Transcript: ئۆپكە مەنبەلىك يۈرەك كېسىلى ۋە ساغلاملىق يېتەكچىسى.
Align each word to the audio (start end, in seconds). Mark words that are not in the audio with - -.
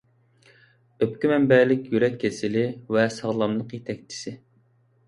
ئۆپكە 1.03 1.29
مەنبەلىك 1.33 1.85
يۈرەك 1.93 2.17
كېسىلى 2.25 2.65
ۋە 2.97 3.05
ساغلاملىق 3.21 3.79
يېتەكچىسى. 3.79 4.37